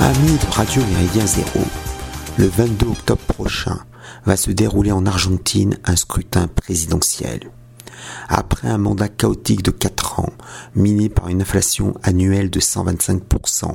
Amis 0.00 0.38
de 0.38 0.52
Radio 0.52 0.80
Méridien 0.92 1.26
Zéro, 1.26 1.60
le 2.38 2.46
22 2.46 2.86
octobre 2.86 3.20
prochain 3.22 3.80
va 4.26 4.36
se 4.36 4.52
dérouler 4.52 4.92
en 4.92 5.06
Argentine 5.06 5.76
un 5.84 5.96
scrutin 5.96 6.46
présidentiel. 6.46 7.50
Après 8.28 8.68
un 8.68 8.78
mandat 8.78 9.08
chaotique 9.08 9.64
de 9.64 9.72
4 9.72 10.20
ans, 10.20 10.32
miné 10.76 11.08
par 11.08 11.28
une 11.28 11.42
inflation 11.42 11.94
annuelle 12.04 12.48
de 12.48 12.60
125% 12.60 13.74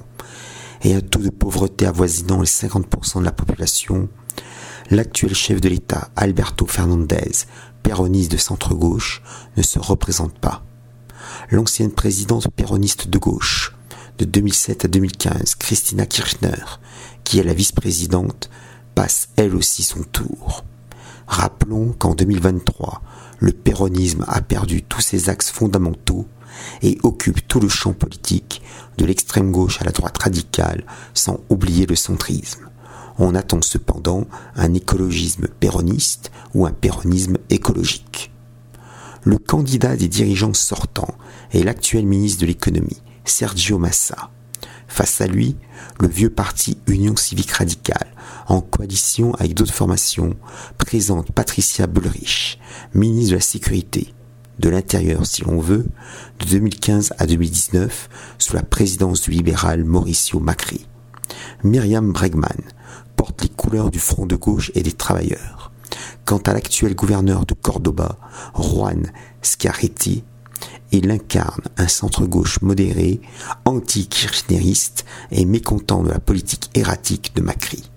et 0.83 0.95
un 0.95 1.01
taux 1.01 1.19
de 1.19 1.29
pauvreté 1.29 1.85
avoisinant 1.85 2.39
les 2.39 2.47
50% 2.47 3.19
de 3.19 3.25
la 3.25 3.33
population, 3.33 4.07
l'actuel 4.91 5.35
chef 5.35 5.59
de 5.59 5.67
l'État, 5.67 6.09
Alberto 6.15 6.65
Fernandez, 6.65 7.31
péroniste 7.83 8.31
de 8.31 8.37
centre-gauche, 8.37 9.21
ne 9.57 9.61
se 9.61 9.77
représente 9.77 10.39
pas. 10.39 10.63
L'ancienne 11.49 11.91
présidente 11.91 12.47
péroniste 12.55 13.09
de 13.09 13.17
gauche, 13.17 13.72
de 14.17 14.25
2007 14.25 14.85
à 14.85 14.87
2015, 14.87 15.55
Christina 15.55 16.05
Kirchner, 16.05 16.63
qui 17.23 17.39
est 17.39 17.43
la 17.43 17.53
vice-présidente, 17.53 18.49
passe 18.95 19.29
elle 19.35 19.55
aussi 19.55 19.83
son 19.83 20.03
tour. 20.03 20.63
Rappelons 21.27 21.93
qu'en 21.97 22.13
2023, 22.13 23.01
le 23.39 23.51
péronisme 23.51 24.25
a 24.27 24.41
perdu 24.41 24.83
tous 24.83 25.01
ses 25.01 25.29
axes 25.29 25.49
fondamentaux 25.49 26.27
et 26.81 26.97
occupe 27.03 27.47
tout 27.47 27.59
le 27.59 27.69
champ 27.69 27.93
politique, 27.93 28.61
de 28.97 29.05
l'extrême 29.05 29.51
gauche 29.51 29.81
à 29.81 29.85
la 29.85 29.91
droite 29.91 30.21
radicale, 30.21 30.85
sans 31.13 31.39
oublier 31.49 31.85
le 31.85 31.95
centrisme. 31.95 32.69
On 33.17 33.35
attend 33.35 33.61
cependant 33.61 34.27
un 34.55 34.73
écologisme 34.73 35.47
péroniste 35.47 36.31
ou 36.53 36.65
un 36.65 36.71
péronisme 36.71 37.37
écologique. 37.49 38.31
Le 39.23 39.37
candidat 39.37 39.95
des 39.95 40.07
dirigeants 40.07 40.53
sortants 40.53 41.15
est 41.53 41.63
l'actuel 41.63 42.05
ministre 42.05 42.41
de 42.41 42.47
l'économie, 42.47 43.01
Sergio 43.25 43.77
Massa. 43.77 44.29
Face 44.87 45.21
à 45.21 45.27
lui, 45.27 45.55
le 45.99 46.07
vieux 46.07 46.29
parti 46.29 46.77
Union 46.87 47.15
civique 47.15 47.51
radicale, 47.51 48.13
en 48.47 48.61
coalition 48.61 49.33
avec 49.35 49.53
d'autres 49.53 49.73
formations, 49.73 50.35
présente 50.77 51.31
Patricia 51.31 51.87
Bullrich, 51.87 52.59
ministre 52.93 53.31
de 53.31 53.35
la 53.35 53.41
Sécurité, 53.41 54.13
de 54.59 54.69
l'Intérieur 54.69 55.25
si 55.25 55.43
l'on 55.43 55.59
veut, 55.59 55.85
de 56.39 56.45
2015 56.45 57.13
à 57.17 57.25
2019, 57.25 58.09
sous 58.37 58.55
la 58.55 58.63
présidence 58.63 59.21
du 59.21 59.31
libéral 59.31 59.83
Mauricio 59.83 60.39
Macri. 60.39 60.87
Myriam 61.63 62.11
Bregman 62.11 62.61
porte 63.15 63.41
les 63.41 63.49
couleurs 63.49 63.89
du 63.89 63.99
Front 63.99 64.25
de 64.25 64.35
gauche 64.35 64.71
et 64.75 64.83
des 64.83 64.91
travailleurs. 64.91 65.71
Quant 66.25 66.39
à 66.39 66.53
l'actuel 66.53 66.95
gouverneur 66.95 67.45
de 67.45 67.53
Cordoba, 67.53 68.17
Juan 68.55 69.11
Schiaretti, 69.41 70.23
il 70.93 71.09
incarne 71.11 71.63
un 71.77 71.87
centre-gauche 71.87 72.61
modéré, 72.61 73.19
anti-kirchneriste 73.65 75.05
et 75.31 75.45
mécontent 75.45 76.03
de 76.03 76.11
la 76.11 76.19
politique 76.19 76.69
erratique 76.75 77.35
de 77.35 77.41
Macri. 77.41 77.89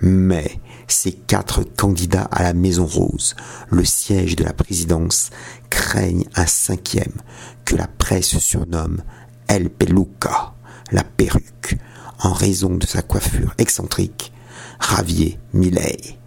Mais 0.00 0.60
ces 0.88 1.12
quatre 1.12 1.62
candidats 1.62 2.28
à 2.30 2.42
la 2.42 2.54
Maison 2.54 2.86
Rose, 2.86 3.36
le 3.70 3.84
siège 3.84 4.36
de 4.36 4.44
la 4.44 4.52
présidence, 4.52 5.30
craignent 5.70 6.28
un 6.34 6.46
cinquième 6.46 7.12
que 7.64 7.76
la 7.76 7.86
presse 7.86 8.38
surnomme 8.38 9.02
El 9.46 9.70
Peluca, 9.70 10.54
la 10.90 11.04
perruque, 11.04 11.78
en 12.20 12.32
raison 12.32 12.74
de 12.74 12.86
sa 12.86 13.02
coiffure 13.02 13.54
excentrique, 13.58 14.32
Javier 14.80 15.38
Milei. 15.52 16.18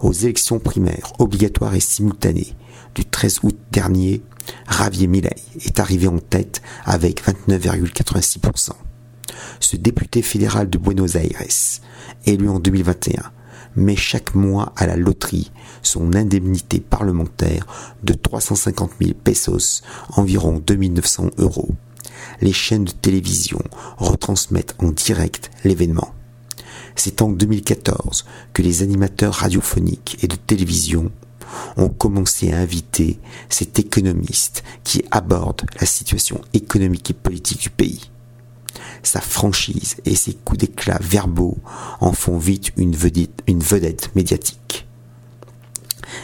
Aux 0.00 0.12
élections 0.12 0.58
primaires 0.58 1.12
obligatoires 1.18 1.74
et 1.74 1.80
simultanées 1.80 2.54
du 2.96 3.04
13 3.04 3.40
août 3.42 3.58
dernier, 3.70 4.22
Javier 4.70 5.06
Milei 5.06 5.36
est 5.60 5.80
arrivé 5.80 6.08
en 6.08 6.18
tête 6.18 6.62
avec 6.86 7.22
29,86%. 7.22 8.70
Ce 9.60 9.76
député 9.76 10.22
fédéral 10.22 10.70
de 10.70 10.78
Buenos 10.78 11.14
Aires, 11.14 11.44
élu 12.24 12.48
en 12.48 12.58
2021, 12.58 13.22
met 13.76 13.96
chaque 13.96 14.34
mois 14.34 14.72
à 14.76 14.86
la 14.86 14.96
loterie 14.96 15.52
son 15.82 16.14
indemnité 16.14 16.80
parlementaire 16.80 17.66
de 18.02 18.14
350 18.14 18.92
000 18.98 19.12
pesos, 19.22 19.82
environ 20.16 20.62
2900 20.66 21.32
euros. 21.36 21.68
Les 22.40 22.54
chaînes 22.54 22.86
de 22.86 22.92
télévision 22.92 23.62
retransmettent 23.98 24.74
en 24.78 24.88
direct 24.88 25.50
l'événement. 25.64 26.14
C'est 26.94 27.20
en 27.20 27.28
2014 27.28 28.24
que 28.54 28.62
les 28.62 28.82
animateurs 28.82 29.34
radiophoniques 29.34 30.16
et 30.22 30.28
de 30.28 30.36
télévision 30.36 31.12
ont 31.76 31.88
commencé 31.88 32.52
à 32.52 32.58
inviter 32.58 33.18
cet 33.48 33.78
économiste 33.78 34.62
qui 34.84 35.04
aborde 35.10 35.62
la 35.80 35.86
situation 35.86 36.40
économique 36.52 37.10
et 37.10 37.14
politique 37.14 37.60
du 37.60 37.70
pays. 37.70 38.10
Sa 39.02 39.20
franchise 39.20 39.96
et 40.04 40.16
ses 40.16 40.34
coups 40.34 40.60
d'éclat 40.60 40.98
verbaux 41.00 41.58
en 42.00 42.12
font 42.12 42.38
vite 42.38 42.72
une 42.76 42.94
vedette, 42.94 44.14
médiatique. 44.14 44.86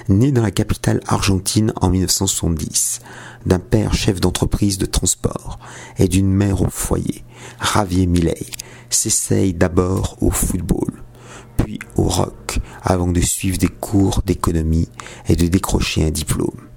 Né 0.09 0.33
dans 0.33 0.43
la 0.43 0.51
capitale 0.51 1.01
argentine 1.07 1.73
en 1.77 1.91
1970, 1.91 3.01
d'un 3.47 3.59
père 3.59 3.95
chef 3.95 4.21
d'entreprise 4.21 4.79
de 4.79 4.87
transport 4.87 5.59
et 5.99 6.09
d'une 6.09 6.33
mère 6.33 6.63
au 6.63 6.71
foyer, 6.71 7.25
Javier 7.61 8.07
Milei 8.07 8.47
s'essaye 8.91 9.55
d'abord 9.55 10.17
au 10.21 10.31
football, 10.31 11.02
puis 11.57 11.79
au 11.97 12.05
rock, 12.05 12.59
avant 12.83 13.09
de 13.09 13.21
suivre 13.21 13.59
des 13.59 13.69
cours 13.69 14.23
d'économie 14.25 14.89
et 15.29 15.37
de 15.37 15.47
décrocher 15.47 16.05
un 16.05 16.11
diplôme. 16.11 16.69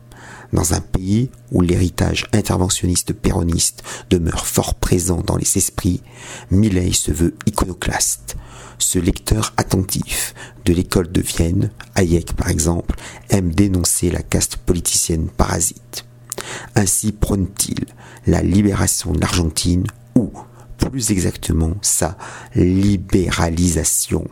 Dans 0.54 0.74
un 0.74 0.80
pays 0.80 1.32
où 1.52 1.62
l'héritage 1.62 2.28
interventionniste 2.34 3.14
péroniste 3.14 3.84
demeure 4.10 4.46
fort 4.46 4.76
présent 4.76 5.22
dans 5.22 5.38
les 5.38 5.58
esprits, 5.58 6.02
Milley 6.52 6.94
se 6.94 7.12
veut 7.12 7.36
iconoclaste. 7.46 8.38
Ce 8.78 9.00
lecteur 9.00 9.54
attentif 9.58 10.34
de 10.66 10.74
l'école 10.74 11.12
de 11.12 11.22
Vienne, 11.22 11.72
Hayek 11.96 12.34
par 12.34 12.50
exemple, 12.50 12.96
aime 13.30 13.54
dénoncer 13.54 14.12
la 14.12 14.22
caste 14.22 14.58
politicienne 14.58 15.28
parasite. 15.28 16.06
Ainsi 16.76 17.12
prône-t-il 17.12 17.86
la 18.28 18.42
libération 18.42 19.12
de 19.12 19.20
l'Argentine 19.20 19.88
ou, 20.16 20.32
plus 20.78 21.12
exactement, 21.12 21.74
sa 21.82 22.18
libéralisation 22.56 24.28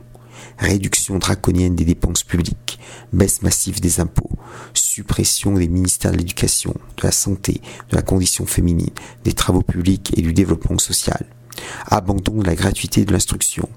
réduction 0.64 1.18
draconienne 1.20 1.76
des 1.76 1.86
dépenses 1.86 2.24
publiques, 2.24 2.80
baisse 3.12 3.42
massive 3.42 3.82
des 3.82 4.00
impôts, 4.00 4.32
suppression 4.74 5.54
des 5.54 5.68
ministères 5.68 6.12
de 6.12 6.18
l'éducation, 6.18 6.74
de 6.98 7.04
la 7.04 7.12
santé, 7.12 7.62
de 7.90 7.96
la 7.96 8.02
condition 8.02 8.46
féminine, 8.46 8.90
des 9.24 9.34
travaux 9.34 9.62
publics 9.62 10.14
et 10.18 10.22
du 10.22 10.34
développement 10.34 10.78
social, 10.78 11.26
abandon 11.88 12.40
de 12.40 12.46
la 12.46 12.56
gratuité 12.56 13.06
de 13.06 13.12
l'instruction, 13.12 13.70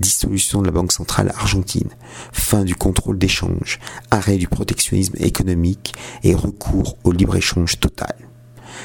dissolution 0.00 0.60
de 0.60 0.66
la 0.66 0.72
Banque 0.72 0.92
centrale 0.92 1.32
argentine, 1.36 1.90
fin 2.32 2.64
du 2.64 2.74
contrôle 2.74 3.18
d'échange, 3.18 3.78
arrêt 4.10 4.36
du 4.36 4.48
protectionnisme 4.48 5.16
économique 5.18 5.94
et 6.22 6.34
recours 6.34 6.98
au 7.04 7.12
libre-échange 7.12 7.80
total 7.80 8.14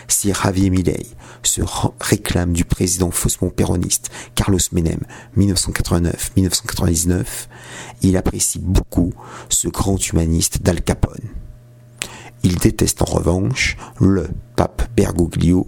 si 0.08 0.34
Javier 0.34 0.70
Milei 0.70 1.08
se 1.44 1.62
réclame 2.00 2.54
du 2.54 2.66
président 2.66 3.12
faussement 3.12 3.50
péroniste 3.50 4.10
Carlos 4.36 4.60
Menem 4.72 5.00
1989-1999, 5.38 7.26
il 8.02 8.18
apprécie 8.18 8.60
beaucoup 8.60 9.14
ce 9.50 9.68
grand 9.68 9.98
humaniste 9.98 10.62
d'Al 10.62 10.82
Capone. 10.82 11.30
Il 12.44 12.58
déteste 12.58 13.02
en 13.02 13.06
revanche 13.06 13.78
le 14.00 14.30
pape 14.56 14.90
Bergoglio, 14.96 15.68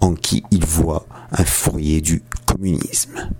en 0.00 0.14
qui 0.14 0.42
il 0.50 0.64
voit 0.64 1.06
un 1.32 1.44
fourrier 1.44 2.00
du 2.00 2.22
communisme. 2.46 3.30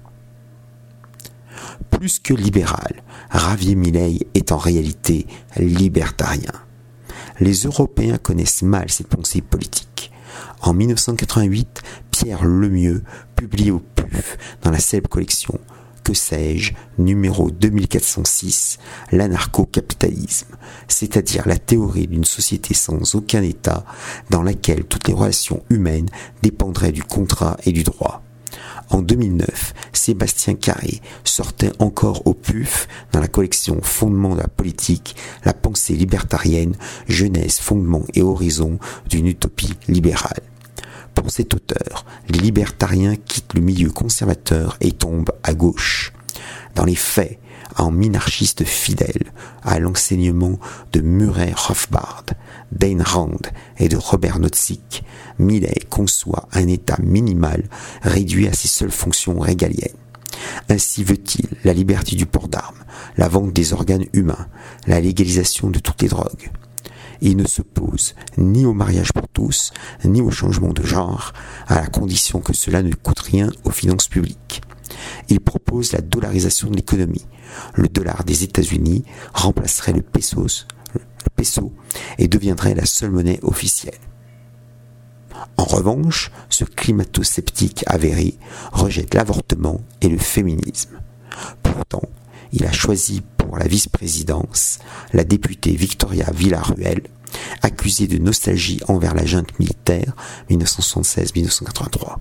Plus 1.90 2.18
que 2.18 2.34
libéral, 2.34 3.02
Javier 3.32 3.74
Milei 3.74 4.26
est 4.34 4.52
en 4.52 4.58
réalité 4.58 5.26
libertarien 5.56 6.52
les 7.40 7.52
Européens 7.64 8.18
connaissent 8.18 8.62
mal 8.62 8.90
cette 8.90 9.08
pensée 9.08 9.42
politique. 9.42 10.12
En 10.62 10.72
1988, 10.72 11.82
Pierre 12.10 12.44
Lemieux 12.44 13.02
publie 13.34 13.70
au 13.70 13.80
PUF, 13.80 14.38
dans 14.62 14.70
la 14.70 14.78
célèbre 14.78 15.08
collection 15.08 15.58
Que 16.02 16.14
sais-je, 16.14 16.72
numéro 16.98 17.50
2406, 17.50 18.78
l'anarcho-capitalisme, 19.12 20.56
c'est-à-dire 20.88 21.46
la 21.46 21.58
théorie 21.58 22.06
d'une 22.06 22.24
société 22.24 22.74
sans 22.74 23.14
aucun 23.14 23.42
État 23.42 23.84
dans 24.30 24.42
laquelle 24.42 24.84
toutes 24.84 25.08
les 25.08 25.14
relations 25.14 25.62
humaines 25.70 26.08
dépendraient 26.42 26.92
du 26.92 27.02
contrat 27.02 27.56
et 27.64 27.72
du 27.72 27.82
droit. 27.82 28.25
En 28.90 29.02
2009, 29.02 29.74
Sébastien 29.92 30.54
Carré 30.54 31.00
sortait 31.24 31.72
encore 31.78 32.26
au 32.26 32.34
PUF 32.34 32.86
dans 33.12 33.20
la 33.20 33.28
collection 33.28 33.80
Fondement 33.82 34.34
de 34.34 34.40
la 34.40 34.48
politique, 34.48 35.16
la 35.44 35.52
pensée 35.52 35.94
libertarienne, 35.94 36.76
jeunesse, 37.08 37.58
fondement 37.58 38.04
et 38.14 38.22
horizon 38.22 38.78
d'une 39.08 39.26
utopie 39.26 39.74
libérale. 39.88 40.40
Pour 41.14 41.30
cet 41.30 41.54
auteur, 41.54 42.04
les 42.28 42.38
libertariens 42.38 43.16
quittent 43.16 43.54
le 43.54 43.60
milieu 43.60 43.90
conservateur 43.90 44.76
et 44.80 44.92
tombent 44.92 45.32
à 45.42 45.54
gauche. 45.54 46.12
Dans 46.74 46.84
les 46.84 46.94
faits, 46.94 47.38
en 47.76 47.90
minarchiste 47.90 48.64
fidèle 48.64 49.32
à 49.62 49.78
l'enseignement 49.78 50.58
de 50.92 51.00
Murray 51.00 51.52
Rothbard, 51.54 52.24
d'Ayn 52.72 53.02
Rand 53.02 53.40
et 53.78 53.88
de 53.88 53.96
Robert 53.96 54.38
Nozick, 54.38 55.04
Millet 55.38 55.80
conçoit 55.90 56.48
un 56.52 56.66
État 56.68 56.96
minimal 57.02 57.64
réduit 58.02 58.48
à 58.48 58.52
ses 58.52 58.68
seules 58.68 58.90
fonctions 58.90 59.38
régaliennes. 59.38 59.96
Ainsi 60.68 61.04
veut-il 61.04 61.46
la 61.64 61.72
liberté 61.72 62.16
du 62.16 62.26
port 62.26 62.48
d'armes, 62.48 62.84
la 63.16 63.28
vente 63.28 63.52
des 63.52 63.72
organes 63.72 64.06
humains, 64.12 64.48
la 64.86 65.00
légalisation 65.00 65.70
de 65.70 65.78
toutes 65.78 66.02
les 66.02 66.08
drogues. 66.08 66.50
Il 67.20 67.36
ne 67.36 67.46
s'oppose 67.46 68.14
ni 68.36 68.66
au 68.66 68.74
mariage 68.74 69.12
pour 69.12 69.28
tous, 69.28 69.72
ni 70.04 70.20
au 70.20 70.30
changement 70.30 70.72
de 70.72 70.82
genre, 70.82 71.32
à 71.66 71.76
la 71.76 71.86
condition 71.86 72.40
que 72.40 72.52
cela 72.52 72.82
ne 72.82 72.92
coûte 72.92 73.20
rien 73.20 73.50
aux 73.64 73.70
finances 73.70 74.08
publiques. 74.08 74.60
Il 75.28 75.40
propose 75.40 75.92
la 75.92 76.00
dollarisation 76.00 76.70
de 76.70 76.76
l'économie. 76.76 77.26
Le 77.74 77.88
dollar 77.88 78.24
des 78.24 78.44
États-Unis 78.44 79.04
remplacerait 79.32 79.92
le 79.92 80.02
peso 80.02 80.46
et 82.18 82.28
deviendrait 82.28 82.74
la 82.74 82.86
seule 82.86 83.10
monnaie 83.10 83.40
officielle. 83.42 83.98
En 85.56 85.64
revanche, 85.64 86.30
ce 86.48 86.64
climato-sceptique 86.64 87.84
avéré 87.86 88.34
rejette 88.72 89.14
l'avortement 89.14 89.80
et 90.00 90.08
le 90.08 90.18
féminisme. 90.18 91.00
Pourtant, 91.62 92.08
il 92.52 92.64
a 92.64 92.72
choisi 92.72 93.22
pour 93.36 93.58
la 93.58 93.66
vice-présidence 93.66 94.78
la 95.12 95.24
députée 95.24 95.72
Victoria 95.72 96.30
Villaruel, 96.32 97.02
accusée 97.62 98.06
de 98.06 98.18
nostalgie 98.18 98.80
envers 98.88 99.14
la 99.14 99.26
junte 99.26 99.58
militaire 99.58 100.14
1976-1983. 100.50 102.16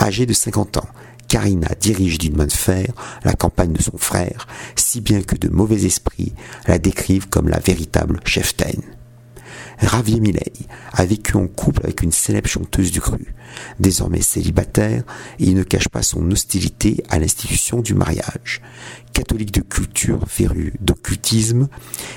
Âgée 0.00 0.26
de 0.26 0.32
50 0.32 0.78
ans, 0.78 0.88
Karina 1.28 1.68
dirige 1.80 2.18
d'une 2.18 2.36
main 2.36 2.46
de 2.46 2.52
fer 2.52 2.92
la 3.24 3.34
campagne 3.34 3.72
de 3.72 3.82
son 3.82 3.96
frère, 3.96 4.46
si 4.76 5.00
bien 5.00 5.22
que 5.22 5.36
de 5.36 5.48
mauvais 5.48 5.84
esprits 5.84 6.32
la 6.66 6.78
décrivent 6.78 7.28
comme 7.28 7.48
la 7.48 7.58
véritable 7.58 8.20
cheftaine. 8.24 8.82
Ravier 9.78 10.20
Millet 10.20 10.52
a 10.92 11.04
vécu 11.04 11.36
en 11.36 11.46
couple 11.46 11.80
avec 11.84 12.02
une 12.02 12.12
célèbre 12.12 12.48
chanteuse 12.48 12.92
du 12.92 13.00
cru. 13.00 13.34
Désormais 13.80 14.22
célibataire, 14.22 15.02
il 15.38 15.54
ne 15.54 15.62
cache 15.62 15.88
pas 15.88 16.02
son 16.02 16.30
hostilité 16.30 17.02
à 17.10 17.18
l'institution 17.18 17.80
du 17.80 17.94
mariage. 17.94 18.62
Catholique 19.12 19.52
de 19.52 19.60
culture, 19.60 20.20
féru 20.28 20.74
d'occultisme, 20.80 21.68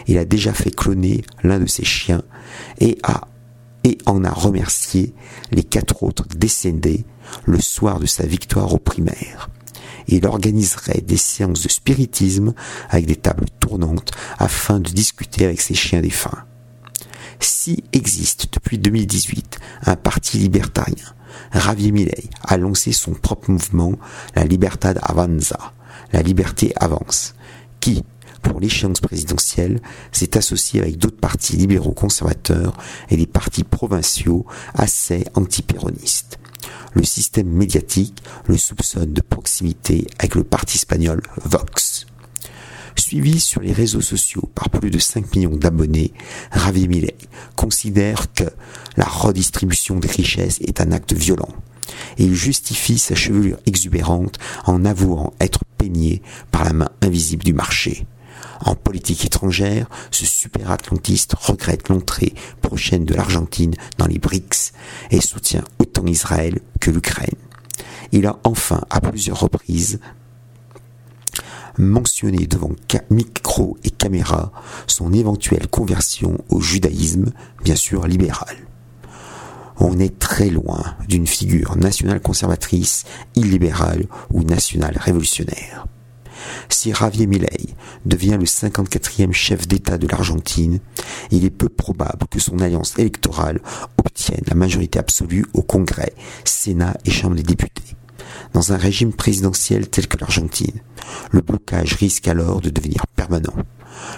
il 0.08 0.18
a 0.18 0.26
déjà 0.26 0.54
fait 0.54 0.76
cloner 0.76 1.24
l'un 1.44 1.60
de 1.60 1.68
ses 1.68 1.86
chiens 1.86 2.24
et 2.80 2.98
a 3.04 3.28
et 3.84 3.98
en 4.06 4.24
a 4.24 4.32
remercié 4.32 5.14
les 5.52 5.64
quatre 5.64 6.04
autres 6.04 6.26
décédés 6.36 7.06
le 7.46 7.60
soir 7.60 8.00
de 8.00 8.06
sa 8.06 8.26
victoire 8.26 8.74
aux 8.74 8.80
primaires. 8.80 9.50
Il 10.08 10.26
organiserait 10.26 11.02
des 11.02 11.18
séances 11.18 11.64
de 11.64 11.70
spiritisme 11.70 12.54
avec 12.90 13.06
des 13.06 13.16
tables 13.16 13.50
tournantes 13.60 14.12
afin 14.40 14.80
de 14.80 14.90
discuter 14.90 15.46
avec 15.46 15.62
ses 15.62 15.74
chiens 15.74 16.02
défunts. 16.02 16.46
Si 17.40 17.84
existe 17.94 18.48
depuis 18.54 18.78
2018 18.78 19.60
un 19.86 19.96
parti 19.96 20.38
libertarien, 20.38 21.14
Javier 21.54 21.92
Milei 21.92 22.30
a 22.44 22.58
lancé 22.58 22.92
son 22.92 23.14
propre 23.14 23.52
mouvement, 23.52 23.94
la 24.36 24.44
Libertad 24.44 25.00
Avanza, 25.04 25.74
la 26.14 26.22
liberté 26.22 26.74
avance, 26.78 27.36
qui, 27.80 28.04
pour 28.48 28.60
l'échéance 28.60 29.02
présidentielle, 29.02 29.82
s'est 30.12 30.38
associé 30.38 30.82
avec 30.82 30.98
d'autres 30.98 31.20
partis 31.20 31.58
libéraux 31.58 31.92
conservateurs 31.92 32.78
et 33.10 33.18
des 33.18 33.28
partis 33.28 33.64
provinciaux 33.64 34.46
assez 34.74 35.26
antipéronistes. 35.36 36.40
Le 36.94 37.04
système 37.04 37.50
médiatique 37.50 38.24
le 38.48 38.58
soupçonne 38.58 39.14
de 39.14 39.22
proximité 39.22 40.08
avec 40.20 40.36
le 40.36 40.44
parti 40.44 40.78
espagnol 40.78 41.22
Vox. 41.44 42.08
Suivi 42.96 43.40
sur 43.40 43.62
les 43.62 43.74
réseaux 43.74 44.02
sociaux 44.02 44.50
par 44.56 44.70
plus 44.70 44.90
de 44.90 44.98
5 44.98 45.36
millions 45.36 45.56
d'abonnés, 45.56 46.14
Ravi 46.52 46.88
Millet 46.88 47.16
considère 47.56 48.34
que 48.34 48.46
la 48.98 49.06
redistribution 49.06 50.00
des 50.00 50.08
richesses 50.08 50.60
est 50.62 50.82
un 50.82 50.92
acte 50.92 51.14
violent 51.14 51.54
et 52.18 52.24
il 52.24 52.34
justifie 52.34 52.98
sa 52.98 53.16
chevelure 53.16 53.60
exubérante 53.66 54.40
en 54.66 54.84
avouant 54.84 55.34
être 55.40 55.60
peigné 55.78 56.22
par 56.52 56.66
la 56.66 56.74
main 56.74 56.90
invisible 57.02 57.44
du 57.44 57.54
marché. 57.54 58.06
En 58.66 58.76
politique 58.76 59.26
étrangère, 59.26 59.88
ce 60.12 60.26
super-atlantiste 60.26 61.36
regrette 61.40 61.90
l'entrée 61.90 62.34
prochaine 62.62 63.06
de 63.06 63.14
l'Argentine 63.14 63.76
dans 63.98 64.08
les 64.08 64.20
BRICS 64.20 64.74
et 65.12 65.22
soutient 65.22 65.64
autant 65.80 66.06
Israël 66.06 66.60
que 66.80 66.92
l'Ukraine. 66.92 67.36
Il 68.12 68.26
a 68.26 68.40
enfin, 68.44 68.82
à 68.90 69.02
plusieurs 69.02 69.40
reprises, 69.40 70.00
mentionné 71.78 72.48
devant 72.48 72.72
micro 73.10 73.78
et 73.84 73.90
caméra 73.90 74.52
son 74.88 75.14
éventuelle 75.14 75.68
conversion 75.68 76.38
au 76.50 76.60
judaïsme, 76.60 77.32
bien 77.64 77.76
sûr 77.76 78.08
libéral. 78.08 78.56
On 79.80 80.00
est 80.00 80.18
très 80.18 80.50
loin 80.50 80.96
d'une 81.08 81.28
figure 81.28 81.76
nationale 81.78 82.20
conservatrice, 82.20 83.06
illibérale 83.36 84.08
ou 84.32 84.42
nationale 84.44 84.98
révolutionnaire. 85.00 85.86
Si 86.70 86.94
Javier 86.94 87.28
Milei 87.28 87.76
devient 88.06 88.38
le 88.40 88.46
54e 88.46 89.34
chef 89.34 89.68
d'État 89.68 89.98
de 89.98 90.08
l'Argentine, 90.08 90.80
il 91.32 91.46
est 91.46 91.50
peu 91.50 91.70
probable 91.70 92.28
que 92.30 92.40
son 92.40 92.60
alliance 92.60 92.98
électorale 92.98 93.62
obtienne 93.98 94.44
la 94.48 94.56
majorité 94.56 95.00
absolue 95.00 95.46
au 95.54 95.62
Congrès, 95.62 96.14
Sénat 96.44 96.98
et 97.06 97.12
Chambre 97.12 97.36
des 97.36 97.44
députés. 97.44 97.96
Dans 98.54 98.74
un 98.74 98.78
régime 98.78 99.14
présidentiel 99.14 99.88
tel 99.90 100.08
que 100.08 100.18
l'Argentine, 100.18 100.80
le 101.32 101.42
blocage 101.42 101.94
risque 101.94 102.28
alors 102.28 102.62
de 102.62 102.70
devenir 102.70 103.06
permanent. 103.16 103.54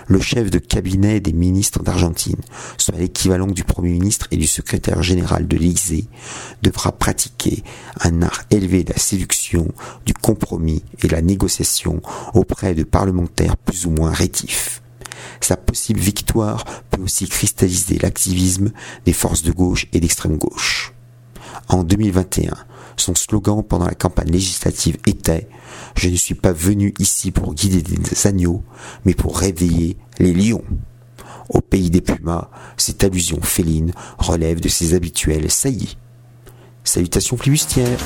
Le 0.08 0.20
chef 0.20 0.50
de 0.50 0.60
cabinet 0.60 1.20
des 1.20 1.34
ministres 1.34 1.84
d'Argentine, 1.84 2.42
soit 2.78 2.98
l'équivalent 2.98 3.48
du 3.48 3.64
Premier 3.64 3.92
ministre 3.92 4.28
et 4.31 4.38
du 4.38 4.48
secrétaire 4.48 5.04
général 5.04 5.48
de 5.48 5.58
l'Élysée, 5.58 6.08
devra 6.62 6.92
pratiquer 6.92 7.64
un 8.02 8.22
art 8.22 8.44
élevé 8.52 8.84
de 8.84 8.94
la 8.94 9.00
séduction, 9.00 9.68
du 10.06 10.14
compromis 10.14 10.84
et 11.04 11.08
de 11.08 11.14
la 11.14 11.22
négociation 11.22 12.02
auprès 12.34 12.74
de 12.74 12.83
parlementaires 12.83 13.57
plus 13.57 13.86
ou 13.86 13.92
moins 13.92 14.12
rétifs. 14.12 14.81
Sa 15.42 15.57
possible 15.57 16.00
victoire 16.00 16.66
peut 16.90 17.02
aussi 17.02 17.28
cristalliser 17.28 17.98
l'activisme 18.00 18.71
des 19.06 19.14
forces 19.14 19.44
de 19.44 19.52
gauche 19.52 19.88
et 19.94 20.00
d'extrême 20.00 20.38
gauche. 20.38 20.94
En 21.68 21.83
2021, 21.83 22.54
son 22.99 23.15
slogan 23.15 23.63
pendant 23.63 23.85
la 23.85 23.95
campagne 23.95 24.31
législative 24.31 24.97
était⁇ 25.06 25.37
Je 25.95 26.09
ne 26.09 26.15
suis 26.15 26.35
pas 26.35 26.51
venu 26.51 26.94
ici 26.99 27.31
pour 27.31 27.53
guider 27.53 27.81
des 27.81 28.27
agneaux, 28.27 28.63
mais 29.06 29.13
pour 29.13 29.37
réveiller 29.37 29.97
les 30.19 30.33
lions⁇ 30.33 30.63
Au 31.49 31.61
pays 31.61 31.89
des 31.89 32.01
pumas, 32.01 32.49
cette 32.77 33.03
allusion 33.03 33.41
féline 33.41 33.94
relève 34.18 34.59
de 34.59 34.69
ses 34.69 34.94
habituels 34.94 35.49
saillies. 35.49 35.97
Salutations 36.83 37.37
flibustières 37.37 37.99